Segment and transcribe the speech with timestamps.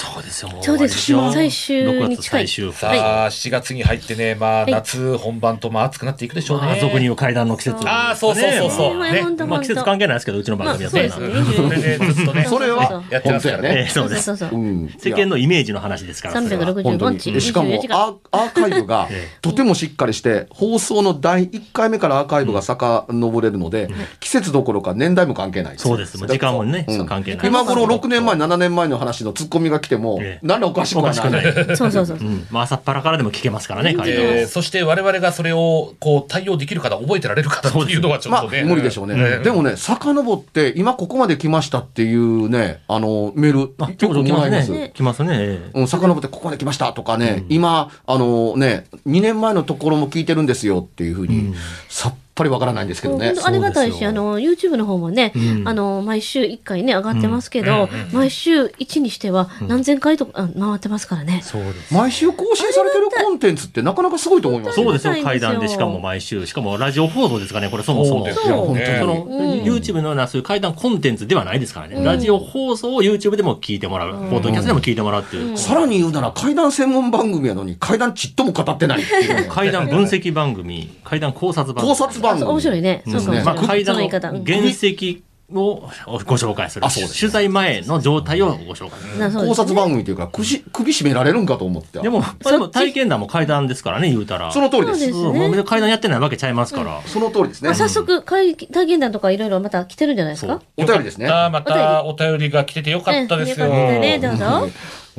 [0.00, 0.64] そうですよ、もう。
[0.64, 1.12] そうです。
[1.12, 2.44] 最終に近い。
[2.44, 2.72] 6月最終。
[2.72, 4.72] さあ、7月に入ってね、まあ、はい。
[4.72, 6.66] 夏本番とまあ暑くなっていくでしょうね。
[6.66, 8.94] まあ、俗に言う階段の季節、あーそうそうそうそう。
[8.94, 11.98] まあねまあ季節関係ないですけど、うちの番組はまあそんなそうですね。
[11.98, 13.68] それでずっとね、それはやってますからね。
[13.80, 14.22] ええそうです。
[14.22, 14.58] そうそうそう。
[14.58, 14.94] うん。
[14.98, 16.62] 世間のイメージの話ですから、それは。
[16.62, 17.18] 365本当に。
[17.18, 18.16] 日、でしかも24時間。
[18.30, 23.88] アーカイブが えとてもしっかりして放送の第1回目からアーカイブが遡れるので、
[24.20, 26.16] 季節どころか年代も関係ないそうです。
[26.16, 27.06] 時間もね、うん。
[27.06, 27.46] 関係ない。
[27.46, 32.22] 今頃6年前7年前の話のツッコミが来てもええ何らおかしくはないそうそうそうう。
[32.22, 32.46] ん。
[32.50, 33.94] まあ、朝っぱらからでも聞けますからね。
[34.06, 38.64] えーそして我々がそれをこう対応できるかな、覚えてられるかなっていうのはちょっまあとね。
[38.64, 44.92] 無理でしょうね、んでもね遡って今ここまで来ましたっていうねあのメールあ、よちょこちょこ来まくもらいますすね。
[44.94, 45.36] 来ますね。
[45.38, 51.54] ええうん、遡ってここまで来ましたとかね、今、あのね、2年前のところも聞いてるんですよっていうふうに、
[51.88, 53.36] さっぱりわからないんですけどね本。
[53.36, 61.40] 当ありがたいし、あの、YouTube の方もね、うんあの、毎週1回ね、上がってますけど、毎週1にしては何千回とか、あ回ってますからね。
[61.42, 61.94] そうです。
[61.94, 68.26] 毎週更新されてるコンテンツってなかなかすごいと思いますそうですよ、階談で、しかも毎週、しかもラジオ放送ですかね、これそもそも。
[68.32, 68.98] そうね。
[69.00, 72.02] その、うん YouTube のようなそういう怪談コンテンツではないですからね。
[72.02, 74.12] ラジオ放送を YouTube でも聞いてもらう。
[74.30, 75.56] ポッドキャストでも聞いてもらうっていう。
[75.56, 81.88] さらに言うなら、怪談専門番組やのに、怪談ちっとも語ってないっていうね怪談分析番組、怪談考察番組。
[81.88, 82.29] 考察番組。
[82.34, 83.02] 面白いね。
[83.06, 83.66] そうかもしれまあ、ない。
[83.66, 85.82] 怪談のその原石を
[86.26, 86.86] ご紹介する。
[86.86, 89.48] あそうです取材前の状態をご紹介する。
[89.48, 91.98] 考察番組というか、首、首絞められるんかと思って。
[91.98, 94.52] でも、それも体験談も怪談ですからね、言うたら。
[94.52, 94.98] その通りです。
[95.00, 97.00] そうですうんもう別に怪談やってないわけちゃいますから。
[97.04, 97.74] その通りですねあ。
[97.74, 100.62] 早速、会体験談とかいろいろまた来てるんじゃないですか？
[100.76, 101.26] お便りですね。
[101.26, 103.66] またお便りが来ててよかったですよ。
[103.66, 104.68] ねよかったね、どうぞ。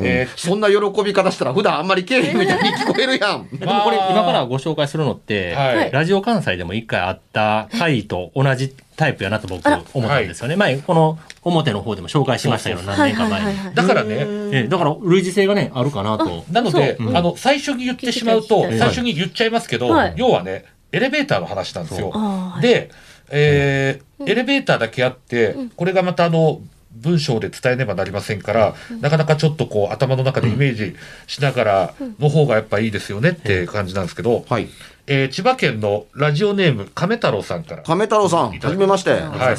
[0.03, 3.47] えーそんな喜び方したら普段あんまり経営みたいに聞こえるやん。
[3.53, 5.91] でもこれ今からご紹介するのって、はい。
[5.91, 9.61] ラジオ関西でも一回あった回と同じタイプやなと僕
[9.93, 10.55] 思ったんですよね。
[10.55, 13.45] 前、この表の方でも紹介しましたけど、何年か前に。
[13.45, 16.43] はいだからね、ええだから類似性がね、あるかなと。
[16.51, 17.15] なので、そう。
[17.15, 20.13] あの、最初に言ってしまうと最初に言っちゃいますけど、はい。
[20.17, 22.13] 要はね、エレベーターの話なんですよ。
[22.61, 22.89] で、
[23.29, 26.59] えーエレベーターだけあって、これがまたあの、
[26.95, 30.95] 文章で伝えねばなりませんから、なかなかちょっとこう頭の中でイメージ
[31.27, 34.69] しながらの方がやっぱいいですよねって感じなんですけど、はい。
[35.07, 39.11] えー千葉県のラジオネーム亀太郎さんから、亀太郎さん、はじめまして。
[39.11, 39.57] はい。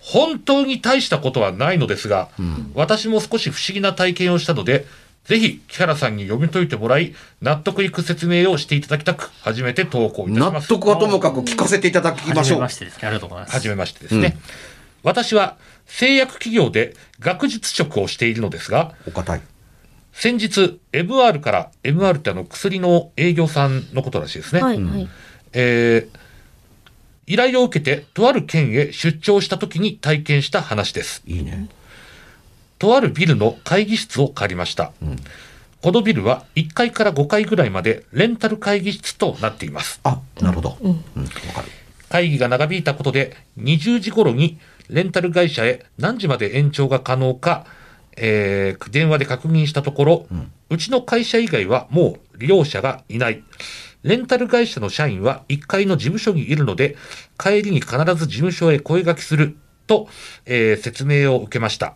[0.00, 2.28] 本当に大したことはないのですが、
[2.74, 4.86] 私も少し不思議な体験をしたので、
[5.24, 10.68] ぜひ木原さんに読み解いてもらい、納得いく説明をしていただきたく、初めて投稿いたし納ます。
[10.68, 12.68] 得はともかく聞かせていただきましょうはじめま。
[12.68, 13.08] してですね。
[13.08, 13.54] ありがとうございます。
[13.54, 14.38] はじめましてですね。
[15.06, 15.56] 私は
[15.86, 19.40] 製薬企業で学術職をしているのですが、お堅い。
[20.12, 24.60] 先日 MR から MR ってあの薬の営業さんのことらしいですね。
[24.60, 25.08] はい、はい。
[25.52, 26.26] えー
[27.28, 31.24] 依頼を受けてとある県へ出張した時に体験した話です。
[31.26, 31.68] いいね。
[32.78, 34.92] とあるビルの会議室を借りました。
[35.82, 39.98] このビルは1階から5階ぐらいまでレンタル会議室となっています。
[40.04, 40.78] あ、なるほど。
[40.80, 40.96] うん、わ
[41.52, 41.68] かる。
[42.08, 47.66] 会議が長引いたことで20時頃にレンタル会社へ何時まで延長が可能か、
[48.16, 50.26] えー電話で確認したところ、
[50.70, 53.42] うちの会社以外はもう利用者がいない。
[54.02, 56.96] レンタル会社の社員は1階の事務所にいるので、
[57.38, 59.56] 帰りに必ず事務所へ声掛けする
[59.86, 60.08] と、
[60.44, 61.94] えー説明を受けました。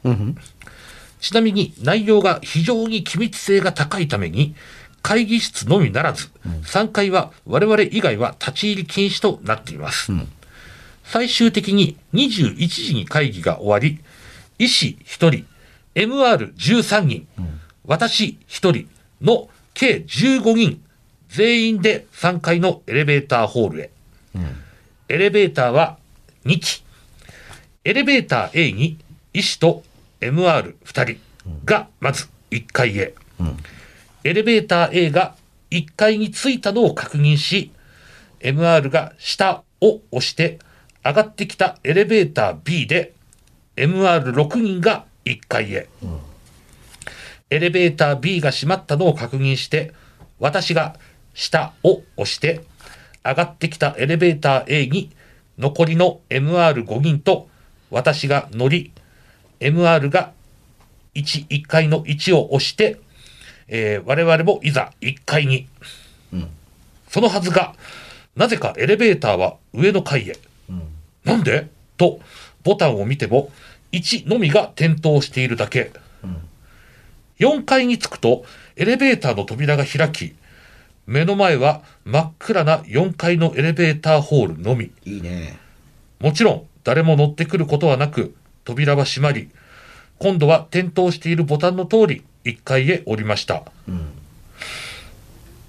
[1.21, 4.55] ちなみに内容が非常に機密性が高いために、
[5.03, 6.29] 会議室のみならず、
[6.65, 10.13] 3階は我々以外は立ち入り禁止となっています。
[11.11, 13.99] 最終的に21時に会議が終わり、
[14.61, 15.47] 医師1人、
[15.97, 17.27] MR13 人、
[17.85, 18.89] 私1人
[19.21, 20.81] の計15人、
[21.29, 23.91] 全員で3階のエレベーターホールへ。
[25.09, 25.99] エレベーターは
[26.45, 26.85] 2機。
[27.83, 28.97] エレベーター A に
[29.33, 29.83] 医師と
[30.21, 31.19] MR2 人
[31.65, 33.15] がまず1階へ。
[34.23, 35.35] エレベーター A が
[35.73, 37.73] 1階に着いたのを確認し、
[38.39, 40.61] MR が下を押して
[41.05, 43.13] 上がってきたエレベーター B で
[43.77, 45.89] MR6 人が1階へ。
[47.49, 49.93] エレベーター B が閉まったのを確認して、
[50.39, 50.97] 私が
[51.35, 52.61] 下を押して、
[53.25, 55.11] 上がってきたエレベーター A に
[55.59, 57.49] 残りの MR5 人と
[57.91, 58.93] 私が乗り、
[59.59, 60.33] MR が
[61.15, 63.01] 1、1階の1を押して、
[63.69, 65.67] えー我々もいざ1階に。
[67.09, 67.75] そのはずが、
[68.37, 70.37] なぜかエレベーターは上の階へ。
[71.25, 71.69] なんで？
[71.97, 72.21] と、
[72.63, 73.51] ボタンを見ても、
[73.93, 75.93] 1のみが点灯しているだけ。
[77.39, 78.45] 4階に着くと、
[78.77, 80.35] エレベーターの扉が開き、
[81.07, 84.93] 目の前は真っ暗な4階のエレベーターホールのみ。
[85.05, 85.59] いいね。
[86.21, 88.35] もちろん、誰も乗ってくることはなく、
[88.65, 89.49] 扉は閉まり、
[90.19, 93.65] 今度は点灯しているボタンの通り、1階へ降りました。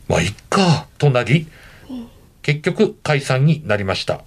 [0.07, 1.47] まあ、いっか、となり、
[2.42, 4.24] 結局解散になりました。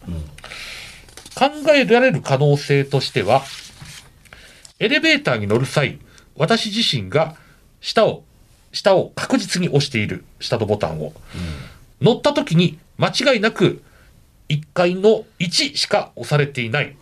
[1.34, 3.42] 考えられる可能性としては、
[4.78, 5.98] エレベーターに乗る際、
[6.36, 7.36] 私自身が
[7.80, 8.24] 下を、
[8.72, 11.12] 下を確実に押している、下のボタンを。
[12.00, 13.82] 乗った時に間違いなく
[14.48, 16.96] 1階の1しか押されていない。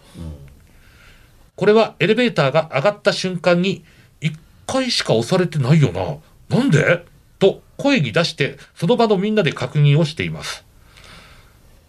[1.57, 3.85] これはエレベーターが上がった瞬間に
[4.21, 4.35] 1
[4.67, 6.57] 階しか押されてないよな。
[6.57, 7.05] なんで？
[7.39, 10.65] と声に出してその場のみんなで確認をしています。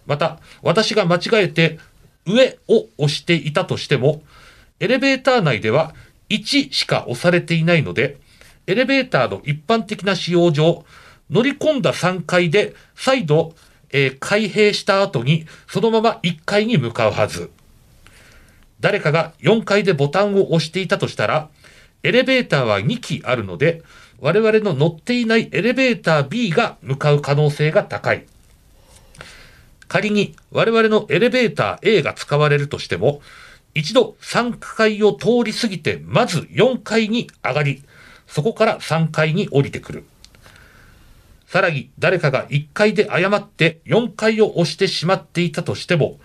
[0.06, 1.78] また、私が間違えて
[2.26, 4.22] 上を押していたとしても、
[4.80, 5.94] エレベーター内では
[6.30, 8.18] 1しか押されていないので、
[8.66, 10.84] エレベーターの一般的な使用上、
[11.30, 13.54] 乗り込んだ3階で再度、
[13.90, 17.50] えー開閉した後にそのまま1階に向かうはず。
[18.80, 21.48] 誰かが4階でボタンを押していたとしたら、
[22.02, 23.82] エレベーターは2機あるので、
[24.20, 28.26] 我々の乗っていないエレベーター B が向かう可能性が高い。
[29.94, 33.22] 仮に我々のエレベーター A が使われるとしても、
[33.74, 37.84] 一度3階を通り過ぎて、まず4階に上がり、
[38.26, 40.04] そこから3階に降りてくる。
[41.46, 46.18] さらに誰かが1階で誤って4階を押してしまっていたとしても、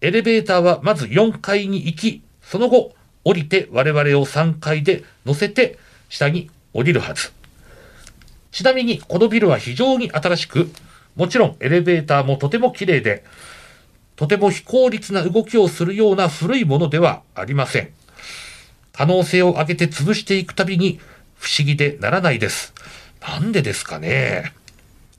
[0.00, 5.78] エレベーターはまず4階に行き、その後降りて我々を3階で乗せて
[6.08, 7.30] 下に降りるはず。
[8.50, 10.68] ちなみにこのビルは非常に新しく、
[11.18, 13.24] もちろんエレベーターもとても綺麗で、
[14.14, 17.90] とても非効率な動きをするような古いものではありません。
[18.92, 21.00] 可能性を上げて潰していくたびに
[21.36, 22.72] 不思議でならないです。
[23.20, 24.52] なんでですかね。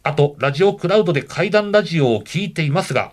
[0.02, 3.12] あと、ラジオクラウドで怪談ラジオを聞いていますが、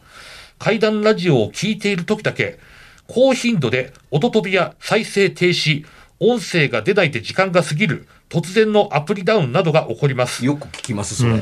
[0.61, 2.61] 怪談ラジオを聞いている時だけ、
[3.09, 5.85] 高頻度で音飛びや再生停止、
[6.21, 10.44] 音声が出ないで時間が過ぎる、突然のアプリダウンなどが起こります。
[10.44, 11.38] よく聞きます、それ。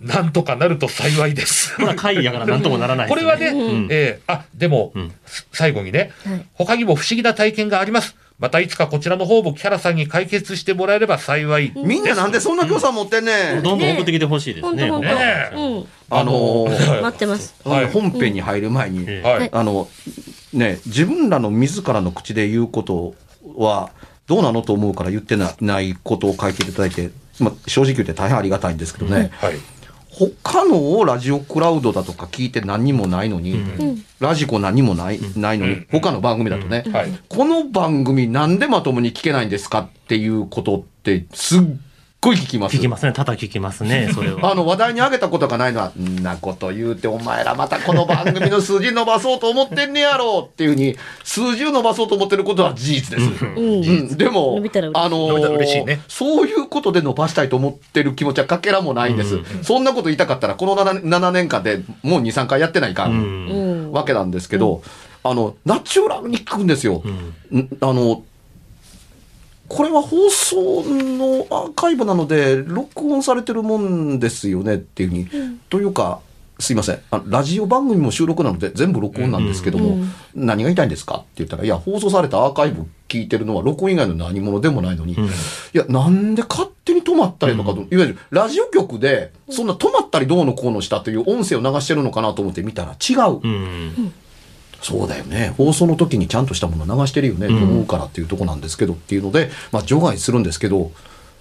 [0.00, 1.74] なんとかなると幸いです。
[1.78, 5.12] まだ会議やからなんともならないですよこれはね、えーあ、でも、ん
[5.52, 8.16] 最後にね、はい他にも不思議な体験があります。
[8.38, 11.72] またいつかこちらの方も木原さんに解決してもらえれば幸い。
[11.74, 13.62] みんななんでそんな強さ持ってんねん。
[13.62, 14.90] どんどん送ってきてほしいですね。
[14.90, 15.58] 本当本ねえ当。
[15.58, 15.86] うん。
[16.10, 17.54] あのー待ってます。
[17.64, 19.50] はい本編に入る前に、ええはい。
[19.52, 19.88] あの、
[20.52, 23.14] ね、自分らの自らの口で言うこと
[23.56, 23.90] は、
[24.26, 29.56] どうなのと思うから言ってなないことを書いていただいて、まあ、正直言って大変ありがたいんですけどね、はい。
[30.42, 33.60] 他のをラジオクラウドだとか聞いて何にもないのに、
[34.18, 37.18] ラジコ何にもない,、ないのに、他の番組だとね、はい。
[37.28, 41.60] この番組なんでまともに聞けないんですかっていうことってすっ
[42.20, 42.76] ごい聞きます。
[42.76, 43.12] 聞きますね。
[43.12, 44.10] ただ聞きますね。
[44.14, 44.50] それは。
[44.50, 53.44] あの話題に上げたことがないのは、んなこと言うて、お前らまたこの番組の数字伸ばそうと思ってんねやろっていうふうに、数字を伸ばそうと思ってることは事実です。
[53.44, 53.56] うん。
[53.56, 59.38] うん、でも伸びたら嬉しいあのねそういうことで伸ばしたいと思ってる気持ちはかけらもないんです。
[59.62, 63.92] そんなこと言いたかったら、この 7, 7年間でもう2、3回やってないか、うんうん。
[63.92, 64.82] わけなんですけど、
[65.22, 67.02] あの、ナチュラルに聞くんですよ。
[67.52, 68.22] んあの、
[69.68, 75.58] これは放送のアーカイブなので、録音されてるもんですよねっていうふうに。
[75.68, 76.20] というか、
[76.58, 77.00] すいません。
[77.10, 85.16] あラジオ番組も収録なので全部録音なんですけども、うん何が言いたいんですかって言ったら、いや、放送されたアーカイブ聞いてるのは録音以外の何者でもないのに、い
[85.72, 93.40] や、なんで勝手に止まったりとかと、いわゆるラジオ局で、そんな止まったりどうのこうのしたという音声を流してるのかなと思って見たら違う。
[94.78, 94.84] うん。
[94.84, 95.54] そうだよね。
[95.56, 100.92] 放送の時にちゃんとしたもの流してるよね、と思うからっていうとこなんですけどっていうので、まあ除外するんですけど、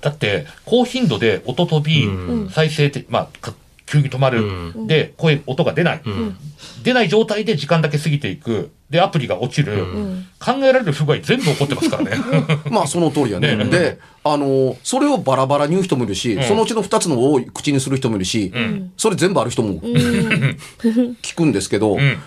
[0.01, 3.53] だって、高頻度で音飛び、うん再生って、まあ、か
[3.87, 6.37] 急に止まる、うんで、声、音が出ない、うん。
[6.83, 8.71] 出ない状態で時間だけ過ぎていく。
[8.89, 9.73] で、アプリが落ちる。
[9.73, 12.11] うん考えられる不具合全部起こってますからね。
[12.69, 13.55] まあその通りやね。
[13.55, 18.91] ねで、あの、それをバラバラに言う人もいるし、うんそのうちの二つのを口にする人もいるし、うん。
[18.95, 21.99] それ全部ある人も 聞くんですけど、うん。
[21.99, 22.17] うん。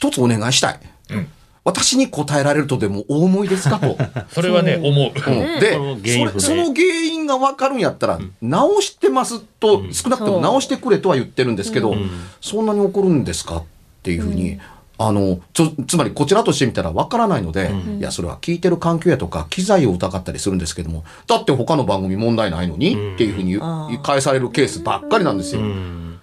[0.00, 0.80] 一つお願いしたい。
[1.10, 1.28] うん。
[1.62, 3.78] 私に答えられるとでもお思いですか？
[3.78, 3.98] と。
[4.32, 5.12] それはね、思う。
[5.14, 5.60] うん。
[5.60, 6.40] でその原因不明。
[6.40, 12.10] それその原因が分かるんやったら、直してますと、少なくとも直してくれとは言ってるんですけど、ん。
[12.40, 13.62] そんなに起こるんですかっ
[14.02, 14.58] ていうふうに、
[15.02, 23.58] あのつつまりこちらとしてみたら分からないので、いやそれは聞いてる環境やとか機材を疑ったりするんですけどもだって他の番組問題ないのに、うんっていうふうに
[24.02, 25.62] 返されるケースばっかりなんですよ。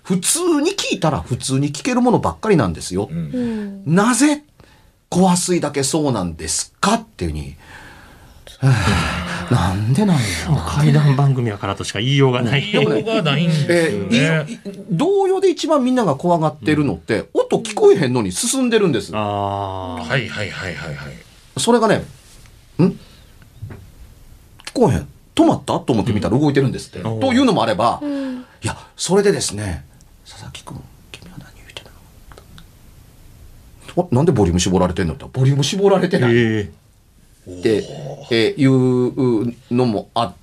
[0.09, 0.17] うん。
[0.17, 3.09] 普通に聞いたら普通に聞けるものばっかりなんですよ。
[3.11, 4.43] うんなぜ、
[5.09, 7.55] 小水だけそうなんですかっていうに。
[8.59, 8.71] は
[9.49, 10.61] あなんでなんやろな。
[10.61, 12.71] 怪談番組やからとしか言いようがない。
[12.71, 14.53] 言いようがないんですえよーね。
[14.53, 14.59] い
[14.89, 19.15] 同様で一番みんなが怖がってるのって、音聞こえへんのに進んでるんです。
[19.15, 19.95] ああ。
[19.95, 21.13] はいはいはいはいはい。
[21.57, 22.03] それがね、
[22.79, 22.83] ん？
[22.83, 22.95] 聞
[24.73, 25.07] こえへん。
[25.33, 25.79] 止まった？
[25.79, 26.99] と思ってみたら動いてるんですって。
[26.99, 28.01] うんというのもあれば、
[28.63, 29.85] いや、それでですね、
[30.29, 30.81] 佐々木君、
[31.11, 31.89] 君は何言うてる
[33.95, 34.03] の？
[34.03, 35.13] あなんでボリューム絞られてんの？
[35.13, 36.35] ってボリューム絞られてない。
[36.35, 36.71] え
[37.49, 37.83] って、
[38.29, 40.33] えーいうのもあっ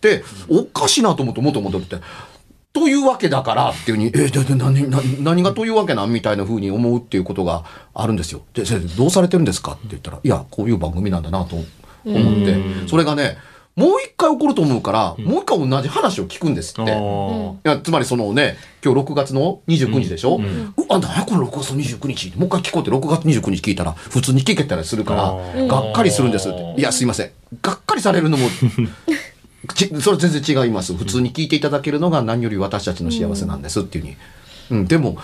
[0.00, 1.96] て、おかしいなと思って元戻って。
[2.72, 8.42] というわけだからっていうふうに、えー、でで何何何がというわけなんみたいなふうに思うっていうことがあるんですよ。
[8.54, 9.72] で、先生どうされてるんですか？
[9.72, 11.66] って言ったら、いや、こういう番組なんだなと思っ
[12.06, 13.36] てう、んそれがね、
[13.76, 16.92] もう一回起こると思うから、もう一回同じ話を聞くんですえって。
[16.92, 17.56] いー。
[17.64, 26.74] やつまりそのね、今日6月の29日でしょ、ううんあ、なこの6月の29日もう一回聞こうって6月29日聞いたら普通に聞けたりするから、がっかりするんですって。
[26.78, 27.30] いや、すいません。
[27.62, 28.48] がっかりされるのも、
[29.74, 30.94] ちそれ全然違います。
[30.94, 34.16] 普通に聞いていただけるのが何より私たちの幸せなんですっていうふうに。
[34.70, 35.18] うん、でも、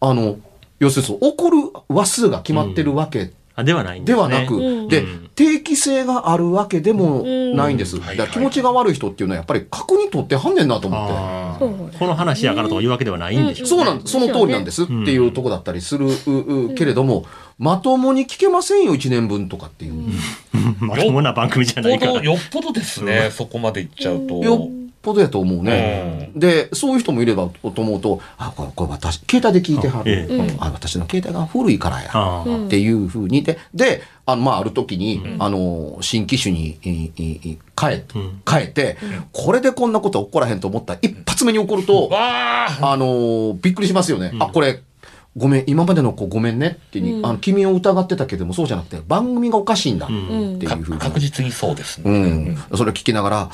[0.00, 0.36] あの、
[0.80, 1.56] 要するに怒る
[1.88, 3.28] 話数が決まってるわけあ、
[3.64, 4.18] ではないんでね。
[4.18, 7.96] ですはなく、うんでうん、定期性があるわけでもないんです。
[7.96, 11.98] うんだから気持ちが悪い人っていうのはやっぱり確認取ってはんねんなと思って。
[11.98, 13.68] この話やからとかいうわけではないんでしょうね。
[13.68, 17.24] そうなんその通りなんですっていうとこだったりする、ううけれども、
[17.58, 19.94] まともに聞けませんよ、1年分とかっていう。
[20.80, 22.12] まともな番組じゃないから。
[22.12, 24.36] よっぽど、よっぽどですね、そこまでいっちゃうと。
[24.36, 26.32] よっぽどやと思うね。
[26.34, 30.10] で、そういう人もいればと思うと、あ、これ、これ私、携帯で聞いてはる。
[30.10, 32.42] ええうんあ私の携帯が古いからや。
[32.44, 38.96] うんっていうふうにで、で、あの、まあ、ある時に、あの、新機種に、変えうん、変えて、
[39.32, 44.32] これでこんなこと起こらへんと思ったら、一発目に起こると、わああの、びっくりしますよね。
[44.40, 44.80] あ、これ、
[45.36, 50.08] ごめん、今までの子ごめんねってに、あの、君を疑ってたけども、そうじゃなくて、番組がおかしいんだ。
[50.08, 50.98] んっていうふうに。
[50.98, 52.20] 確実にそうですうね。
[52.52, 52.58] ん。
[52.74, 53.52] それを聞きながら、多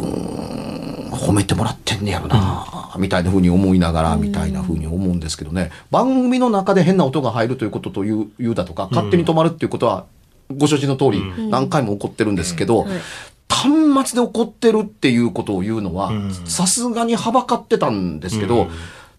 [0.00, 5.70] 分、褒めてもらってんねやろな、みたいな風に思いながら、みたいな風に思うんですけどね。
[5.90, 10.04] 番組の中で変な音が入るということという、いうだとか、勝手に止まるっていうことは、
[10.54, 12.88] ご承知の通り、何回も起こってるんですけど、はい
[13.46, 18.70] 端末で起こってるっていうことを言うのはうん、さすがにはばかってたんですけど、うん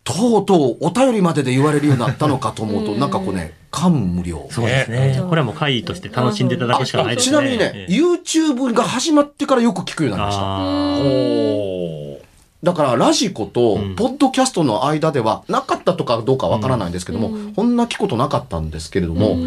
[0.05, 4.47] とうとうお便りまでで言われるようになったのかと思うと、なんかこうね、感無量。
[4.51, 5.19] そうですね。
[5.27, 7.31] これはもう会議として楽しんでいただくしかないですね。
[7.31, 12.25] ちなみにね、ええ YouTube が始まってからよく聞くようになりました。
[12.63, 13.95] だからラジコとうん。
[13.95, 19.37] ポッドキャストの間ではなかったとかどうかわからないんですけども、こんな聞くことなかったんですけれども、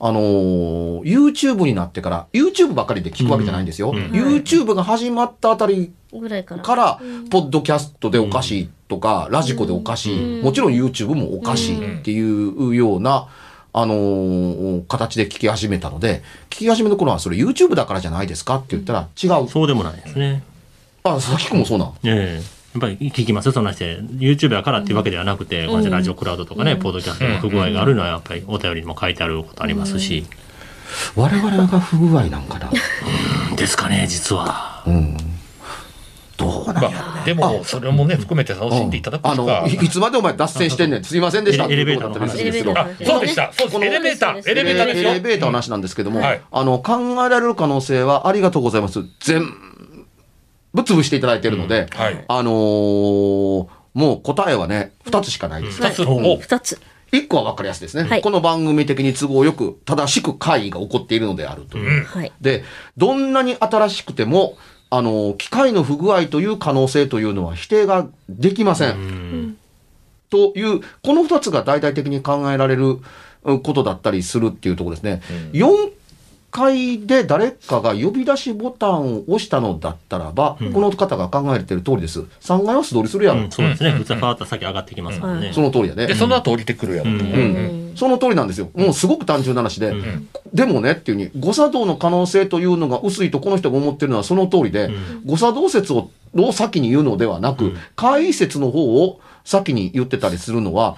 [0.00, 3.96] あのー YouTube になってから YouTube ばかりで聞くわけじゃないんですよ、うん。
[4.12, 6.62] YouTube が始まったあたりぐらいから。
[6.62, 7.00] から、
[7.30, 13.28] ポッドキャストでおかしいとか、ラジコでおかしい、うんもちろん YouTube もおかしいっていうような、
[13.74, 18.56] あのー形で聞き始めたので、聞き始めの頃はそれ YouTube だからじゃないですか？
[18.56, 19.48] って言ったら違う。
[19.48, 20.42] そうでもないですね。
[21.04, 21.88] あ、佐々木君もそうなん？
[22.04, 23.98] ええやっぱり聞きますよ、そんなして。
[23.98, 30.26] YouTube やからっていうわけではなくて、こうやってラジオクラウドとかね、ポッドキャストの不具合があるのは、やっぱりお便りにも書いてあることありますし。
[31.16, 32.70] 我々が不具合なんかな？
[33.56, 34.82] ですかね、実は。
[34.86, 35.16] うん。
[36.38, 41.04] どうなんやろまあ、でも、それもね、含めて楽しんでいただくあの、いいつまでお前脱線してんねん。
[41.04, 41.64] すいませんでした。
[41.64, 43.52] エレベーターの話ということだったりするんですけどあ、そうでした。
[43.52, 43.84] そうです。
[43.84, 44.50] エレベーター。
[44.50, 45.10] エレベーターですよ。
[45.10, 49.00] エレベーターの話なんですけども、はいあの、考えられる可能性はありがとうございます。
[49.20, 49.42] 全
[50.72, 52.24] 部潰していただいているので、はい。
[52.28, 55.82] あのーもう答えはね、二つしかないです。
[55.82, 56.02] 二つ。
[56.02, 56.80] うんお二つ。
[57.10, 62.04] 一個は分かりやすいですね、はいこの番組的に都合よく正しく会議が起こっているのであるという。
[62.04, 62.32] はい。
[62.40, 62.64] で、
[62.96, 64.56] どんなに新しくても、
[64.90, 68.90] あの、機械の不具合という可能性というのは否定ができません。
[68.90, 69.58] うん
[70.30, 72.98] という、この二つが大々的に考えられる
[73.44, 75.22] うんことだったりするっていうところですね。
[75.52, 75.90] 4
[76.50, 82.20] 階で誰かが呼び出しボタンを押したのだったらば、この方が考えてる通りです。
[82.40, 83.40] 3階は素通りするやろ。
[83.40, 83.90] うんそうですね。
[83.90, 85.52] 普通は変わったら先上がってきますもんね。
[85.52, 86.06] その通りやね。
[86.06, 87.10] で、その後降りてくるやろと。
[87.10, 87.22] うんう
[87.92, 88.70] ん、その通りなんですよ。
[88.74, 89.94] もうすごく単純な話で。
[90.54, 94.90] でもねっていうふうに、誤作動の可能性というのが薄いとこの人が思ってるのはその通りで、
[95.26, 100.96] 誤作動説をを先に言うのではなく、解説の方を先に言ってたりするのは、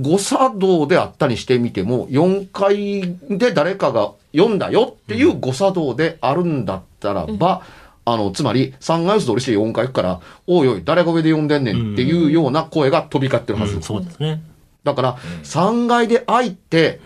[0.00, 7.62] 誤作動であったりしてみても、4階で誰かが読んだよっていう誤作動であるんだったらば、
[8.04, 13.76] あの、つまり、3階を素通りして4階行くから、おいおい、誰が上で読んでんねんっていうような声が飛び交ってるはず。
[13.76, 14.40] うんそうですね。
[14.84, 17.00] だから、3階で開いて、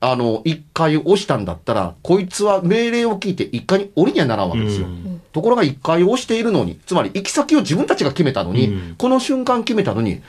[0.00, 4.86] あの、1階を押したんだったら、こいつは命令を聞いて1階に降りにはならんわけですよ。
[4.86, 8.94] うんところが1階を押しているのに、つまり行き先を自分たちが決めたのに、うん。
[8.98, 10.20] この瞬間決めたのに、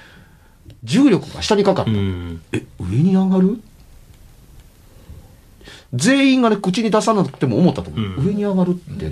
[0.83, 1.91] 重力が下にかかった。
[1.91, 2.41] うん。
[2.51, 3.59] え、上に上がる？
[5.95, 8.01] 全員がね、口に出さなくても思ったと思う。
[8.01, 8.27] うん。
[8.27, 9.11] 上に上がるって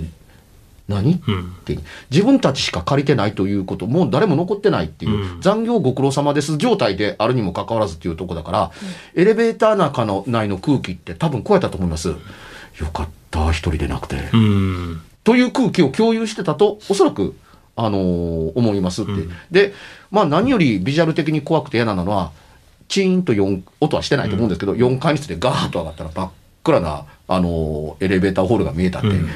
[0.86, 1.50] 何、うん。
[1.58, 1.76] って。
[2.10, 5.40] 自分たちしか借りてないということもう誰も残ってないっていう、うん。
[5.40, 6.58] 残業ご苦労様です。
[6.58, 8.70] 状態であるにもかかわらずっていうとこだから、
[9.16, 12.10] エレベーター中の内の空気って多分こうやったと思います。
[12.10, 12.16] よ
[12.92, 14.30] かった、一人でなくて。
[14.32, 17.36] うんという空気を共有してたと、おそらく、
[17.76, 19.12] あのー思いますって。
[19.12, 19.30] うん。
[19.50, 19.74] で、
[20.10, 22.32] まあ何よりビジュアル的に怖くて嫌なのは、
[22.88, 26.30] チーンと4、音はしてないと思うんですけど、4階についてガーッと上がったら真っ
[26.64, 29.12] 暗な、あのーエレベーターホールが見えたって、う。
[29.12, 29.28] ん。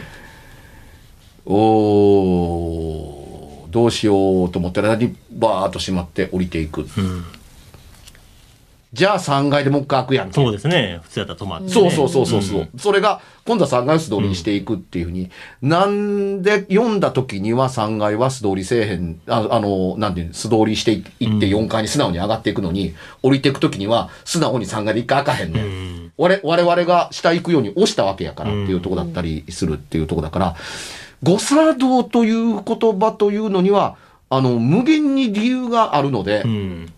[1.45, 6.87] おーどうしようと思ったらにバーッと閉まって降りていく。
[6.97, 7.25] うん
[8.93, 10.35] じゃあ3階でもう一回開くやんけ。
[10.35, 11.01] そうですね。
[11.03, 11.73] 普通やったら止まってね。
[11.73, 12.71] そうそうそうそうそう、ん。
[12.77, 15.31] それが今度は3階を素通りにしていくっていうふうに、
[15.63, 26.13] なんで読んだ時には3階は素通りせえへんああのなんていうの素通りしていって4階に素直に上がっていくのに、降りていく時には素直に3階で一回開かへんねん、うん。
[26.19, 30.57] 我我々が下行くように押したわけやからっていうとこだったりするっていうとこだから、
[31.23, 33.97] 誤作動という言葉というのには
[34.29, 36.93] あの無限に理由があるので、うん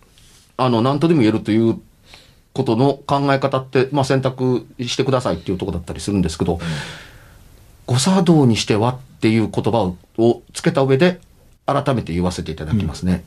[0.57, 1.79] あの、何とでも言えるという
[2.53, 6.59] ことの考え方って、まあ、選択してくださいっていうところだったりするんですけど、
[7.85, 11.19] 誤作動にしてはっていう言葉ををつけた上で、
[11.65, 13.23] 改めて言わせていただきますね。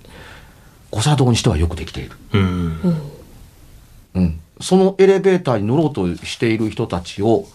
[0.91, 2.12] 誤作動にしてはよくできている。
[2.33, 2.81] うん
[4.14, 4.41] うん。
[4.61, 7.47] そのエレベーターに乗ろうとしている人たちを、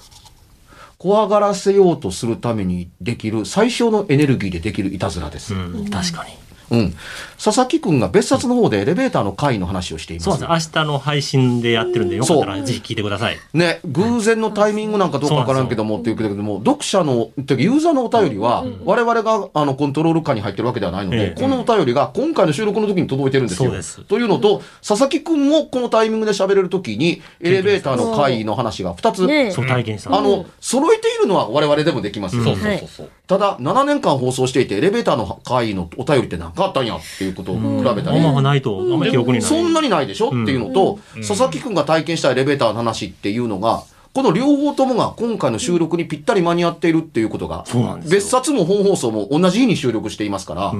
[0.97, 5.53] 怖がらせようとするためにできる最小のエネルギーでできるいたずらです。
[5.53, 6.31] うん確かに。
[6.73, 6.95] うん。
[7.43, 10.25] 佐々木くんが別冊の方でエレベーターの会の話をしています。
[10.25, 10.71] そうなんです。
[10.73, 13.37] 明日の配信でやってるんで、よかったらぜひ聞いてください。
[13.53, 23.69] ね、偶然のタイミングなんかどうかわからんけどもっていうけども、読者の、てかユーザーのお便りは、我々があのコントロール下に入ってるわけではないので、ええこのお便りが今回の収録の時に届いてるんですよ。
[23.69, 30.15] そうですというのと、佐々木くんもこのタイミングで喋れる時に、エレベーターの会の話が2つ、ねそう体験した。
[30.15, 32.43] あの、揃えているのは我々でもできますよ。
[32.43, 33.09] そうそうそうそう。
[33.27, 39.47] ただ、7年間放送していて、エレベーターの会のお便りって何かあったんやっていうことを比べたり、あんまないと、あんまり記憶にない。
[39.47, 47.65] そんなにないでしょ、っていうのと、佐々木くんが体験したエレベーターの話っていうのが、この両方ともが今回の収録にぴったり間に合っているっていうことが、
[48.07, 50.73] 別冊も本放送も同じ日に収録していますから、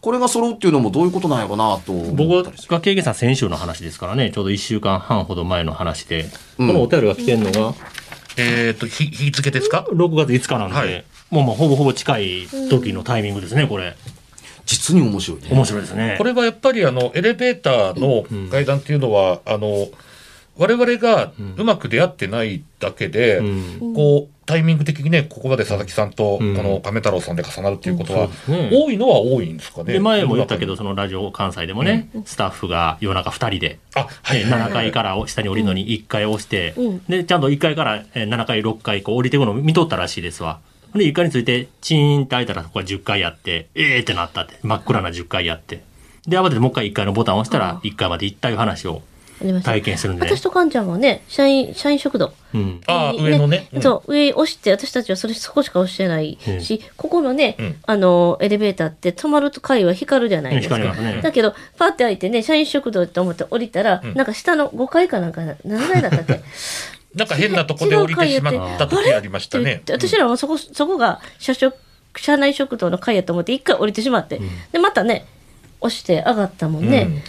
[0.00, 2.44] これが揃うっていうのもどういうことなんやろうなと思僕。
[2.68, 7.74] が経験した先週の話ですからね、ちょうど1週間半ほど前の話で、このお便りが来てるのが、
[8.36, 11.04] えっと、日日付ですか？6月5日なんで、はい。
[11.30, 13.96] もうまあほぼほぼ近い時のタイミングですね、これ。
[14.66, 15.48] 実に面白いね。
[15.50, 16.16] 面白いですね。
[16.18, 19.88] これはやっぱりあのエレベーターの階段っていうのは、あの
[20.58, 23.42] 我々がうまく出会ってないだけで、う
[23.90, 29.94] んこうタイミング的にねここまで佐々木さんとこうんの亀太郎さんで重なるっていうことは、多いのは多いんですかね。
[29.94, 40.60] で、前も言ったけど、世そのラジオ関西でもね、スタッフが夜中2人で、あはいえー7階から下に降りるのに1階押して、うんで、ちゃんと1階からえー7階、6階こう降りていくのを見とったらしいですわ。
[40.96, 45.82] で、1階について、チーンって開いたらそこは10階やって、えーってなったって、真っ暗な10階やって。
[46.26, 49.02] で、慌ててもう一回1階のボタンを押したら、1階まで行ったいう話を
[49.62, 50.26] 体験するんで。
[50.26, 52.32] 私とカンちゃんはね、社員、社員食堂。
[52.54, 52.80] うん。
[52.86, 60.76] あー上のねうんそう、上押して、私たちはそれ、そこしか押してないし、ここのね、うんあの、エレベーターって止まると階は光るじゃないですか。
[60.76, 66.40] 光りますねだけど、パって開いてね、社員食堂って思って降りたら、なんか下の5階かなんか、何階だったっけ？
[67.16, 69.82] なんか変なとこで降りてしまった時ありましたね。
[69.90, 71.74] 私らもそこ、そこが社食、
[72.16, 74.40] 社内食堂の階やと思って、一回降りてしまって、
[74.72, 75.26] で、またね、
[75.80, 77.22] 押して上がったもんね。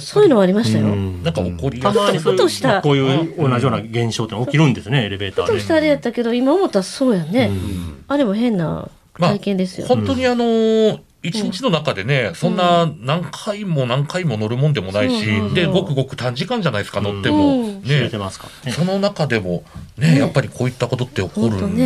[0.00, 0.86] そういうのはありましたよ。
[0.86, 1.22] うん。
[1.22, 2.82] なんか起こりやすいふとした。
[2.82, 5.52] こういう同じような現象って起きるんですね、エレベーターで。
[5.52, 7.50] ふとしたあれやったけど、今思ったらそうやね。
[7.52, 8.04] うん。
[8.08, 8.88] あれも変な
[9.18, 9.86] 体験ですよ。
[9.86, 17.58] 本当にあのー一日の中でね、そんな何回も何回も乗るもんでもないし、で、ごくごく短時間じゃないですか、乗っても。
[17.58, 18.18] うんね知れて。
[18.18, 18.76] ますからね。
[18.76, 19.64] その中でも、
[19.96, 21.76] ね、やっぱりこういったことって起こるん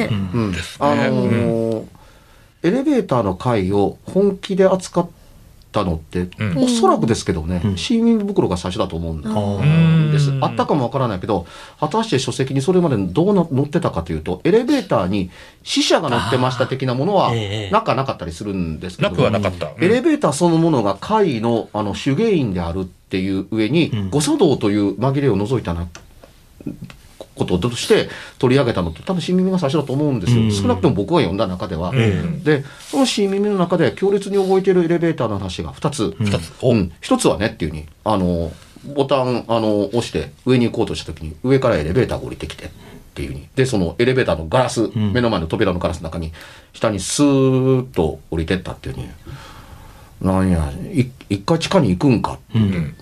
[0.53, 0.90] ですね。
[2.62, 5.09] エレベーターの回を本気で扱っ
[5.72, 6.59] たのって、うん。
[6.59, 7.78] おそらくですけどね、うん。
[7.78, 10.33] 新耳袋が最初だと思うんです。
[10.40, 11.46] あったかもわからないけど、
[11.78, 15.30] 果たして書籍にそれまでどうな載ってたかというと、エレベーターに
[15.62, 17.33] 死者が乗ってました的なものは
[17.70, 19.72] なかなかったりするんですけど、なくはなかった。
[19.80, 24.11] エレベーターそのものが会のあの手芸員であるっていう上に、うん。
[24.11, 25.87] 誤作動という紛れを除いたな
[27.35, 30.52] こととして取り上げたのって多分新耳が最初だと思うんですよ、うん。
[30.52, 31.92] 少なくとも僕が読んだ中では。
[31.94, 36.16] えでその新耳の中で強烈に覚えているエレベーターの話が2つ。
[36.18, 36.52] うん二つ。
[36.61, 38.52] おうん、一つはねっていうふうにあの
[38.94, 42.68] ボタンあの押して上に行こうとした時に上からエレベーターが降りてきてっ
[43.14, 43.46] ていうふうに。
[43.54, 45.12] でそのエレベーターのガラス、ん。
[45.12, 46.33] 目の前の扉のガラスの中に
[46.72, 49.09] 下にスーッと降りてったっていうふうに。
[50.22, 52.59] なんやい一回地下に行くんかって。
[52.59, 52.94] ううんん。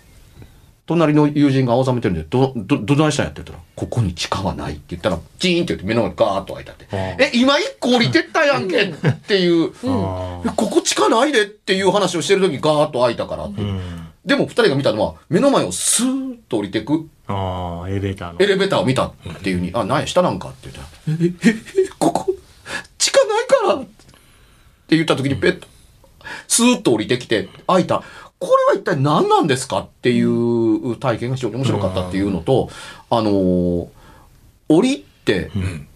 [0.88, 6.86] 隣の友人が青ざめてるんで、ど、ど、どないしたんやって言ったら、ここに地下はないって言ったら、チーンって言って目の前にガーッと開いたって。
[6.90, 8.92] ああえ、今一個降りてったやんけっ
[9.26, 13.60] ていう、あえここ地下ないでっていう話をしてる時にガーッと開いたからって。
[13.60, 14.08] ーうん。
[14.24, 17.06] でも二人が見たのは、目の前をスーッと降りてく。
[17.26, 18.38] あーエレベーターの。
[18.40, 22.34] エレベーターを見たっていうふうに、あ、なんや、下なんかって言ったら、え、え、え、えここ、
[22.96, 25.66] 地下ないからって言った時にペッと、
[26.46, 28.02] スーッと降りてきて、開いた。
[28.40, 32.70] これは一体何なんですかっていう体験が非常に面白かったっていうのと、
[33.10, 33.88] あのー
[34.68, 35.88] 降りて、ん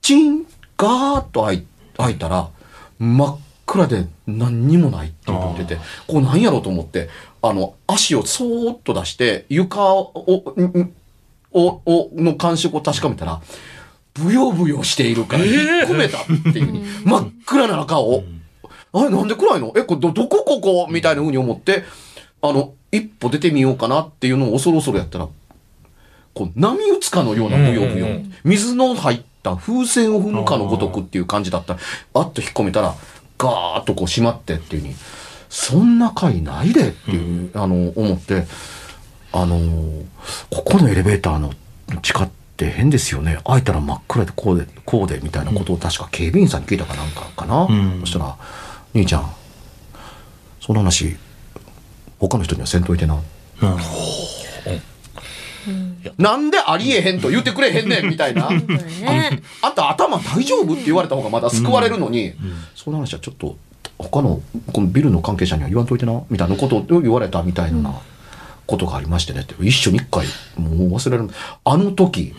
[0.00, 0.46] チン、
[0.78, 2.48] ガーッと開い開いたら、
[2.98, 7.08] 真っ暗で何にもないっていうのが出て、こう何やろうと思って、
[7.42, 10.12] あの、足をそーっと出して、床を、
[11.52, 13.40] を、を、の感触を確かめたら、
[14.14, 15.54] ブヨブヨしているから、引っ
[15.88, 18.24] 込めたっていうふうに、真っ暗な中を、
[18.92, 19.72] あれなんで暗いの？
[19.76, 20.88] え、これど、どこここ？
[20.90, 21.84] みたいな風に思って、
[22.42, 25.28] あの、一歩出てみようかなっていうのを恐る恐るやったら、
[26.34, 28.06] こう、波打つかのようなブヨブヨ。
[28.44, 31.74] 水の入った風船を踏むかのごとくっていう感じだった。
[31.74, 31.80] ら、
[32.14, 32.94] あっと引っ込めたら、
[33.38, 34.96] ガーッとこう閉まってっていう風に、
[35.48, 38.46] そんな回ないでっていう、あの、思って、
[39.32, 40.04] あのー
[40.50, 41.52] ここのエレベーターの
[42.00, 43.38] 地下って変ですよね。
[43.44, 47.64] 開いたら真っ暗でこうで、こうでみたいなことを確か警備員さんに聞いたかなんかかな。
[47.64, 48.00] うん。
[48.00, 48.36] そしたら、
[48.96, 49.30] 兄ちゃん、
[50.60, 51.16] その話、
[52.18, 53.14] 他の人にはせんといてな。
[53.14, 53.76] うん
[56.16, 58.48] なんでありえへんと言ってくれへんねん みたいな。
[58.48, 59.42] ね。
[59.62, 62.34] あんた頭大丈夫って言われた方がまだ救われるのに、
[62.76, 63.56] その話はちょっと
[63.98, 64.40] 他の
[64.72, 67.92] このビルの関係者には言わんといてなみたいなことを言われたみたいな
[68.66, 71.28] ことがありましてねって一緒に一回もう忘れる
[71.64, 72.32] あの時、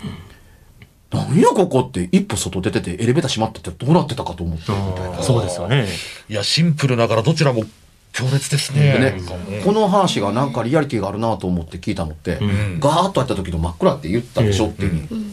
[1.11, 5.23] なんやここって一歩外出ててエレベーター閉まっててどうなってたかと思ってみたいな。
[5.23, 5.87] そうですよね。
[6.29, 7.63] いや、シンプルながらどちらも
[8.11, 8.93] 強烈ですね。
[8.93, 9.61] でね。
[9.63, 12.79] この話がなんかリアリティがあるなと思って聞いたのって、ん。
[12.79, 15.07] ガーッとやった時の真っ暗って言ったでしょっていう。
[15.07, 15.25] ふうに、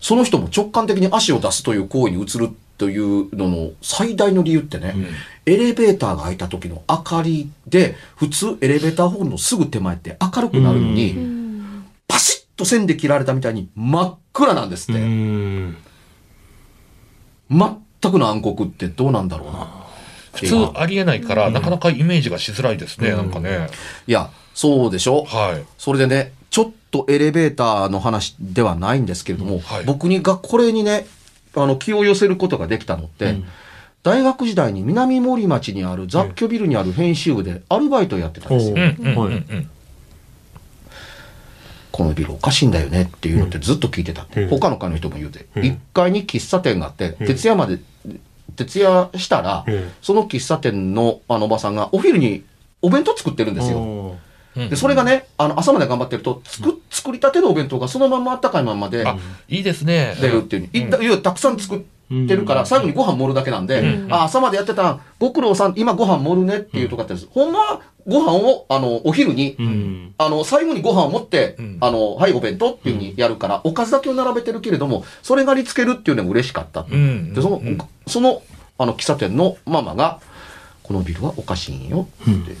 [0.00, 4.96] その人も直感的に足を出すという行為に移るというのの最大の理由ってね、
[5.46, 11.16] エレベーターが開いた時の明かりで普通エレベーターホールのすぐ手前って明るくなるのに、
[12.08, 15.76] パシッと線で切られたみたいに真っ暗なんですっうて、ん。
[17.50, 19.68] 全くの暗黒ってどうなんだろうな
[20.34, 23.68] 普通ありえないから、なかなかイメージがしづらいですね、なんかね。
[24.06, 25.24] いやそうでしょ？
[25.24, 25.64] はい。
[25.76, 31.06] それでね、ちょっとエレベーターの話ではないんですけれども、はい僕にがこれにね、
[31.54, 33.36] あの、気を寄せることができたのって、
[34.02, 38.76] 大学時代に南森町にある雑居ビルにある編集部でアルバイトをやってたんですよ。
[38.76, 39.70] はいうん。
[41.92, 44.26] このビルおかしいんだよねっていうのってずっと聞いてた。
[44.34, 44.48] うん。
[44.48, 45.46] 他の階の人も言うて。
[45.54, 45.62] うん。
[45.62, 47.26] 1階に喫茶店があって、うん。
[47.26, 47.78] 徹夜まで、
[48.56, 49.90] 徹夜したら、うん。
[50.00, 52.44] その喫茶店のあのおばさんがお昼に
[52.80, 54.16] お弁当作ってるんですよ。
[54.54, 59.16] で、それがね、あの、朝まで頑張ってると、作、作りたてのお弁当がそのままあったかいまんまで、あ、
[59.48, 60.14] いいですね。
[60.20, 61.86] 出るっていう、いったいやたくさん作って
[62.36, 62.66] るから、うん。
[62.66, 64.12] 最後にご飯盛るだけなんで、うん。
[64.12, 70.14] あ朝までやってたご苦労さん今ご飯盛るねっていうとかってです、ほんまはご飯をあのお昼に、うん。
[70.18, 71.78] あの最後にご飯を持って、うん。
[71.80, 77.34] あのはいお弁当っていうふうにやるから、おかずだけを並べてるけれどもそれがりつけるっていうのが嬉しかった、うん。
[77.34, 77.78] でその,、うん。
[78.06, 78.42] その
[78.78, 80.20] あの喫茶店のママが
[80.82, 82.56] 「このビルはおかしいんよ」って、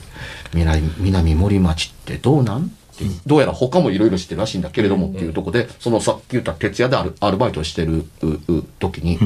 [0.54, 2.81] 南南森町ってどうなん?」って
[3.26, 9.18] どうやら他もいろいろしてるらしいんだけれどもっていうとこで、そのさっき言った徹夜でアルアルバイトをしてるうう時に、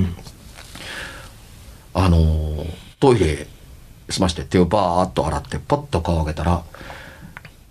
[1.94, 3.46] あのートイレ
[4.08, 6.64] 済まして手をバーッと洗ってパッと顔を上げたら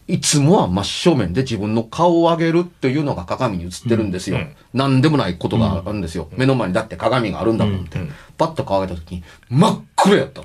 [0.08, 4.38] いつもは真正面で自分の顔を上げるっていうのが鏡に映ってるんですよ。
[4.38, 6.28] うん何でもないことがあるんですよ。
[6.36, 7.98] 目の前にだって鏡があるんだもんって。
[8.38, 10.42] パッと顔上げた時に真っ暗やった。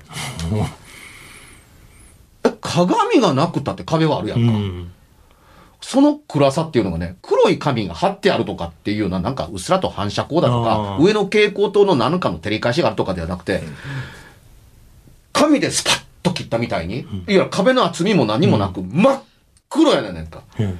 [2.44, 4.52] え、鏡がなくたって壁はあるやんか。
[5.82, 5.86] うん。
[5.86, 13.62] その暗さっていうのがね、黒い紙が貼ってあるとかっていうような、なんかうっすらと反射光だとか上の蛍光灯の何かの照り返しがあるとかではなくて、
[15.32, 19.22] 紙でスパッと切ったみたいに、いや、壁の厚みも何もなく、真っ
[19.68, 20.42] 黒やねんねんか。
[20.58, 20.78] うん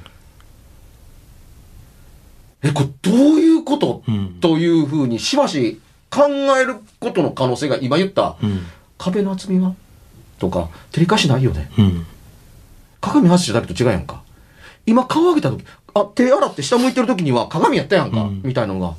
[2.63, 6.27] え、これどういうこと、うんというふうにしばし考
[6.61, 8.61] えることの可能性が今言った、うん。
[8.99, 9.73] 壁の厚みは？
[10.37, 11.71] とか、照り返しないよね。
[11.79, 12.05] うん。
[12.99, 14.21] 鏡外しただけと違うやんか。
[14.85, 15.63] 今顔上げた時、
[15.93, 18.95] あ、手洗って下向いてる時には鏡やったやんか、うんみたいなのが。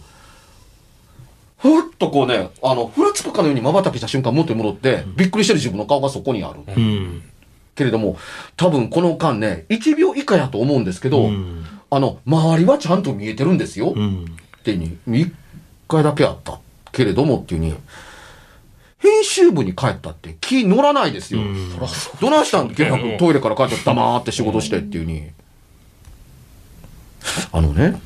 [1.59, 6.61] ふわっとこうね、あの、ふらつくかのように瞬きした瞬間元に戻って、びっくりしてる自分の顔がそこにある。
[6.66, 7.23] うん。
[7.77, 8.16] けれども、
[8.57, 13.92] 多分この間ね、1秒以下やと思うんですけど、うんあの、周りはちゃんと見えてるんですよ。
[13.95, 14.25] うん。
[14.59, 15.31] ってに、1
[15.88, 16.59] 回だけあった。
[16.90, 17.75] けれどもっていうに、
[18.99, 21.40] 編集部に帰ったって気乗らないですよ。
[21.40, 21.71] うん
[22.21, 22.68] どないしたん？
[22.68, 25.31] 結局トイレから帰って黙って仕事してっていうに。
[27.53, 28.01] あのね、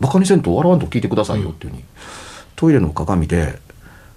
[0.00, 1.84] バカにせんと笑わんと聞いてくださいよっていうに、
[2.54, 3.58] トイレの鏡で、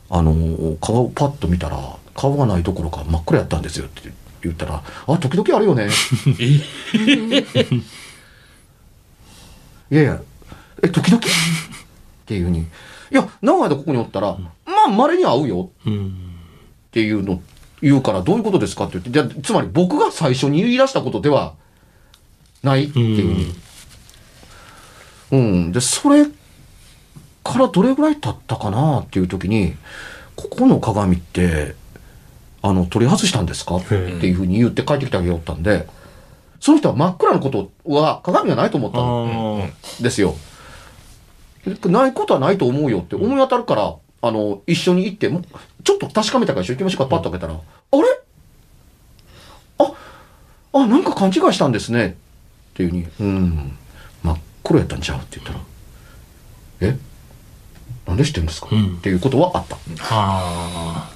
[0.10, 5.89] あのー顔をパッと見たら、顔がないどころか真っ暗やったんですよって言ったら、あ、時々あるよね。
[9.91, 10.21] いやいや、
[10.84, 11.19] え、時々？
[11.19, 11.21] っ
[12.25, 12.60] ていうふうに。
[12.60, 12.65] い
[13.12, 14.52] や、長い間ここにおったら、ま
[14.88, 16.08] あ、稀に会うようん。
[16.08, 17.41] っていうの、
[17.81, 21.53] 言うから、どういうことですかって言って、じゃあつまり僕が最初に言い出したことでは
[22.63, 23.15] ないっていう
[25.29, 25.43] ふうに。
[25.43, 25.71] うん。
[25.71, 26.25] で、それ
[27.43, 29.75] からどれぐらい経ったかなっていう時に、
[30.35, 31.75] ここの鏡って、
[32.61, 35.87] あの、取り外したんですかっていうふうに言って帰ってきてあげよったんで、
[36.59, 39.69] その人は真っ暗なことは鏡がないと思ったの。
[39.99, 40.35] あですよ。
[41.85, 45.41] ないことはないと思うよって思い当たるから、あの、一緒に行って、も
[45.83, 48.01] ちょっと確かめたから一緒に行きましょうか、パッと開けたら、あれ？
[49.79, 49.93] あ、
[50.73, 52.17] あ、なんか勘違いしたんですね。
[52.73, 53.77] っていうふうに、うん、
[54.23, 55.17] 真っ黒やったんちゃう？
[55.19, 55.59] って言ったら、
[56.81, 56.97] え？
[58.07, 58.97] なんで知ってるんですか、うん。
[58.97, 59.77] っていうことはあった。
[60.09, 61.11] あ。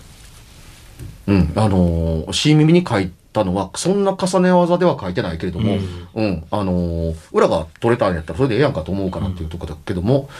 [1.26, 5.78] うん、あのー、新耳に書いたのは、そんな重ね技では書いてないけれども、
[6.15, 10.34] うん、あのー裏が取れたんやったらそれでええやんかと思うからっていうとこだけども、え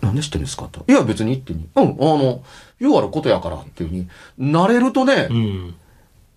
[0.00, 0.68] なんで知ってるんですか？
[0.70, 0.84] と。
[0.88, 1.66] いや、別にってに。
[1.76, 2.42] うん、あの、
[2.78, 5.74] ようあることやからっていうに、慣れるとね、うん。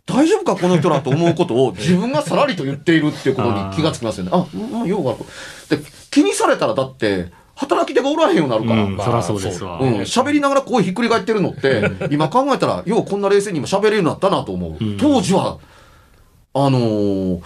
[0.06, 4.32] 大丈夫かこの人らと思うことを 自分がさらりと言っているっていうことに気がつきますよね。
[4.34, 5.78] あ、まあ、ようある。
[5.78, 8.84] で、気にされたらだって、働き手がおらへんようになるから。
[8.84, 9.80] うん、そらそうですわ。
[9.80, 14.84] うん、喋りながら声ひっくり返ってるのって、今考えたら、ようこんな冷静に今喋れるようになったなと思う。
[14.84, 15.58] うん当時は、
[16.56, 17.42] あのー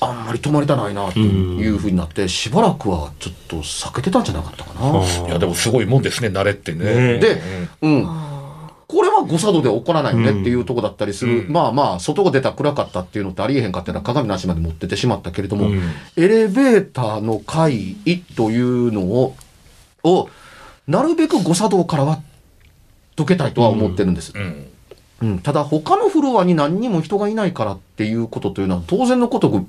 [0.00, 5.04] あんまり止まりたないなっていうふうになって、しばらくはちょっと避けてたんじゃなかったかな。
[5.26, 6.84] いや、でもすごいもんですね、慣れってね。
[6.84, 7.42] ねで、
[7.82, 8.32] うん。
[8.92, 11.46] これは誤作動で起こらないよねっていうとこだったりする。
[11.46, 15.80] うんまあまあ、外が出たら暗かったっていうのってありえへんかっていうのは鏡の足まで持ってってしまったけれども、うん
[16.16, 19.36] エレベーターの回避というのを、
[20.04, 20.28] を、
[20.86, 22.20] なるべく誤作動からは
[23.16, 24.32] 解けたいとは思ってるんです。
[24.34, 24.66] うん。
[25.22, 29.66] うん、ただ他のフロアに何にも人がいないからっていうことというのは当然のことく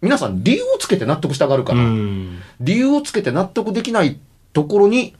[0.00, 2.40] 皆さん理由をつけて納得したがるかうら、ん。
[2.60, 4.18] 理由をつけて納得できない
[4.52, 5.14] ところに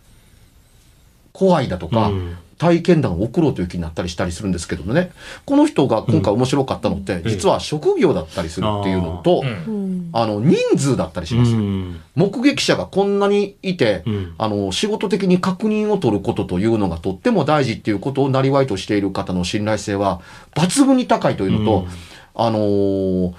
[1.33, 5.13] 怖いだとか、うん体験談を送ろうという気になったりしたりするんですけどもね。
[5.47, 9.75] この人が今回面白かったのって、実は職業だったりするっていうのと、うん。
[9.75, 10.11] うん。
[10.13, 12.01] あの人数だったりしうます、ん。
[12.15, 14.35] 目撃者がこんなにいて、うん。
[14.37, 20.21] あの、仕事的に確認を取ることというのがとっても大事っていうことをなりわいとしている方の信頼性は
[20.55, 21.89] 抜群に高いというのと、うん。
[22.35, 23.33] あのー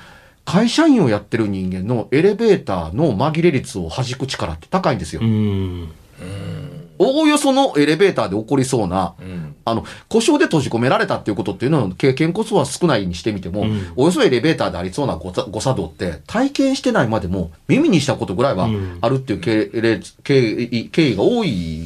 [0.43, 5.21] 会社員をやってる人間のエレベーターの紛れ率を弾く力って高いんですよ。
[7.01, 7.07] うん。
[7.07, 9.55] おおよそのエレベーターで起こりそうな、うん。
[9.65, 21.81] あの、故障で閉じ込められたっていうことっていうのの経験こそは少ないにしてみても、うんおよそエレベーターでありそうな誤作動って体験してないまでも耳にしたことぐらいはうんあるっていう経歴経緯経緯が多い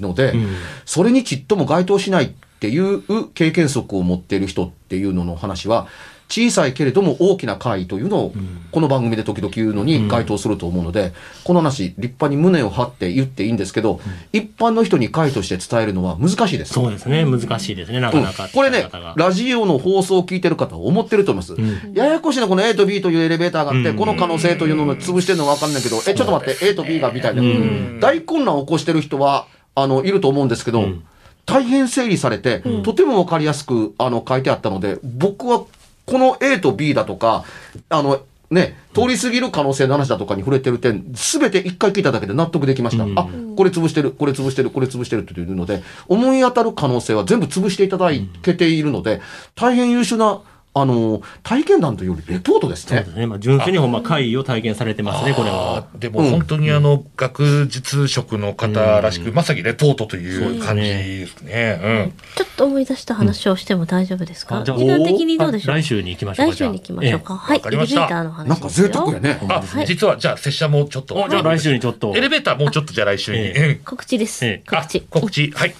[0.00, 0.46] ので、うん
[0.84, 2.28] それにちっとも該当しないっ
[2.60, 5.88] ていう経験則を持っている人っていうのの話は、
[6.28, 8.32] 小さいけれども大きな会というのを、
[8.72, 11.12] この番組で時々言うのに該当すると思うので、
[11.44, 14.00] この話、立派に胸を張って言っていいんですけど、
[14.32, 16.74] 一般の人に会として伝えるのは難しいです。
[16.74, 17.24] そうですね。
[17.24, 18.00] 難しいですね。
[18.00, 18.48] なかうんなか。
[18.52, 21.60] これねラジオの放送を聞いてる方は思ってると思います。
[21.60, 27.42] んややこしいな、この A と B というエレベーターがあって、うんこの可能性というのを潰してるのがわかんないけど、え、ちょっと待って、A と B がみたいな。
[27.42, 31.04] ん大混乱を起こしてる人は、あの、いると思うんですけど、うん
[31.46, 35.64] 大変整理されて、とてもわかりやすく、あの、書いてあったので、僕は、
[36.06, 37.44] この A と B だとか、
[37.88, 43.04] あの、ね、通り過ぎる可能性の話だとかに触れてる点、すべて一回聞いただけで納得できました。
[43.04, 48.10] うんあ、これ潰してる、これ潰してる、これ潰してるっていうので、思い当たる可能性は全部潰していただ
[48.42, 49.20] けているので、
[49.54, 50.40] 大変優秀な、
[50.76, 53.12] あの、体験談というよりレポートですねそうで。
[53.12, 53.26] すね。
[53.26, 55.82] まあ、純粋にほんま会議を体験されてますね、これあは。
[55.94, 62.12] ーでも本当にあの、学術職の方らしく、まさにレポートという感じですね。
[62.34, 64.62] ちょっと思い出した話をしても大丈夫ですか？
[64.62, 65.76] あじゃあ時間的にどうでしょう？
[65.76, 66.52] 来週に行きましょうか。
[66.54, 67.36] 来週に行きましょうか。
[67.36, 67.56] はい。
[67.56, 69.38] エわかりましたレベーターの話なんか贅沢やね。
[69.42, 69.52] うん。
[69.52, 71.14] あ、実はじゃあ、拙者もちょっと。
[71.14, 72.12] おじゃあ来週にちょっと。
[72.16, 73.76] エレベーターもうちょっとじゃあ来週に。
[73.84, 74.44] 告知です。
[74.44, 74.98] ええ告知。
[74.98, 75.50] あ告知。
[75.52, 75.74] はい。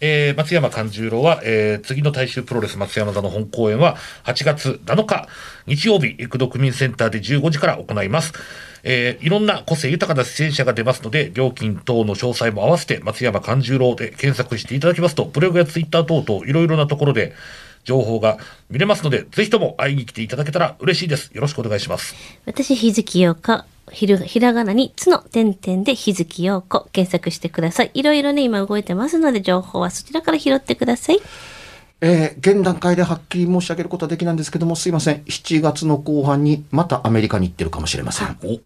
[0.00, 5.28] えー、松山勘十郎は、えー、次の大衆プロレス松山座の本公演は8月7日、
[5.66, 8.32] 日曜日、育土区民センターで15時から行います。
[8.84, 17.34] えー、いろんな個性豊かな出演者が出ますので、料金等の詳細も合わせて、松山勘十郎で検索していただきますと、ブログやツイッター等々、いろいろなところで、
[17.88, 18.36] 情報が
[18.68, 21.30] 見れますので、ぜひとも会いに来ていただけたら嬉しいです。
[21.32, 22.14] よろしくお願いします。
[22.44, 23.64] 私、日月陽子。
[23.90, 27.90] ひるひらがなに、つの点々で日月陽子検索してください。
[27.94, 31.20] いろいろね、今動いてますので、情報はそちらから拾ってください。
[32.02, 35.22] えー現段階ではっきり申し上げることはできないんですけども、すいません。
[35.24, 38.36] 7月の後半にまたアメリカに行ってるかもしれません。
[38.44, 38.60] お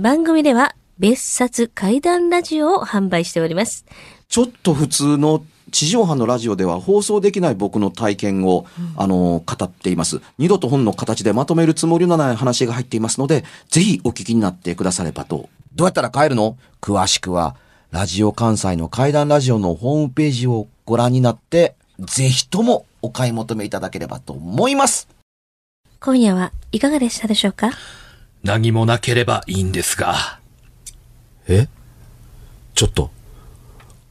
[0.00, 3.84] 番組では、別冊怪談ラジオを販売しております。
[4.28, 10.20] ちょっと普通の地上波のラジオでは放送できない僕の体験を、あの、語っています。
[10.38, 15.48] 二度と本の形でまとめるつもりのない話が入っていますので、ぜひお聞きになってくださればと。
[15.74, 16.56] どうやったら帰るの？
[16.80, 17.56] 詳しくは、
[17.90, 25.08] ラジオ関西の怪談ラジオのホームページをご覧になって、ぜひともお買い求めいただければと思います。
[26.00, 27.70] 今夜はいかがでしたでしょうか？
[28.42, 30.38] 何もなければいいんですが。
[31.48, 31.68] え？
[32.74, 33.10] ちょっと、